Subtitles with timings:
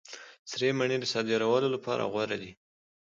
[0.49, 2.51] سرې مڼې د صادرولو لپاره غوره دي.